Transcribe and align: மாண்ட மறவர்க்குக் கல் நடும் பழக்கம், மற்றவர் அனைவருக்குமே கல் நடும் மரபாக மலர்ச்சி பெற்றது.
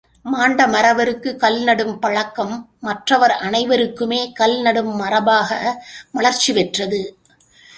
மாண்ட 0.25 0.65
மறவர்க்குக் 0.67 1.35
கல் 1.35 1.59
நடும் 1.63 1.99
பழக்கம், 1.99 2.55
மற்றவர் 2.79 3.35
அனைவருக்குமே 3.41 4.33
கல் 4.33 4.61
நடும் 4.61 5.01
மரபாக 5.01 5.51
மலர்ச்சி 6.11 6.53
பெற்றது. 6.53 7.01